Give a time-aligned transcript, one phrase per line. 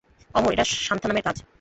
[0.35, 1.37] অমর, এটা সান্থানামের কাজ।